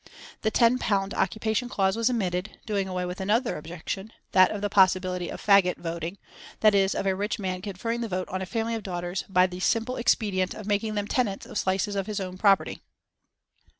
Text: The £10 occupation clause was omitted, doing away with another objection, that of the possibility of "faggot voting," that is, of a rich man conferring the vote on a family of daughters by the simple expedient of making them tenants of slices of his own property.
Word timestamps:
The 0.41 0.49
£10 0.49 1.13
occupation 1.13 1.69
clause 1.69 1.95
was 1.95 2.09
omitted, 2.09 2.57
doing 2.65 2.87
away 2.87 3.05
with 3.05 3.21
another 3.21 3.55
objection, 3.55 4.11
that 4.31 4.49
of 4.49 4.61
the 4.61 4.67
possibility 4.67 5.29
of 5.29 5.39
"faggot 5.45 5.77
voting," 5.77 6.17
that 6.61 6.73
is, 6.73 6.95
of 6.95 7.05
a 7.05 7.15
rich 7.15 7.37
man 7.37 7.61
conferring 7.61 8.01
the 8.01 8.07
vote 8.09 8.27
on 8.29 8.41
a 8.41 8.47
family 8.47 8.73
of 8.73 8.81
daughters 8.81 9.25
by 9.29 9.45
the 9.45 9.59
simple 9.59 9.97
expedient 9.97 10.55
of 10.55 10.65
making 10.65 10.95
them 10.95 11.07
tenants 11.07 11.45
of 11.45 11.59
slices 11.59 11.95
of 11.95 12.07
his 12.07 12.19
own 12.19 12.39
property. 12.39 12.81